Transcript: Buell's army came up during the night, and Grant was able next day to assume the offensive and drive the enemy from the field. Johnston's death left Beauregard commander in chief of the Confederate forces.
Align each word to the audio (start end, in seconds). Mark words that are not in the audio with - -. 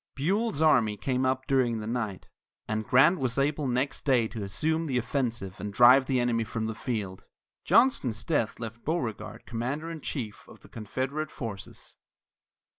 Buell's 0.15 0.63
army 0.63 0.97
came 0.97 1.27
up 1.27 1.45
during 1.45 1.79
the 1.79 1.85
night, 1.85 2.27
and 2.67 2.87
Grant 2.87 3.19
was 3.19 3.37
able 3.37 3.67
next 3.67 4.03
day 4.03 4.27
to 4.29 4.41
assume 4.41 4.87
the 4.87 4.97
offensive 4.97 5.59
and 5.59 5.71
drive 5.71 6.07
the 6.07 6.19
enemy 6.19 6.43
from 6.43 6.65
the 6.65 6.73
field. 6.73 7.25
Johnston's 7.65 8.23
death 8.23 8.59
left 8.59 8.83
Beauregard 8.83 9.45
commander 9.45 9.91
in 9.91 10.01
chief 10.01 10.47
of 10.47 10.61
the 10.61 10.69
Confederate 10.69 11.29
forces. 11.29 11.97